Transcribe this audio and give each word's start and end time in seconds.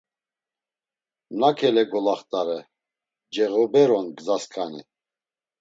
Nakele 1.39 1.81
golaxt̆are, 1.91 2.59
ceğober'on 3.33 4.05
gzaskani! 4.17 4.81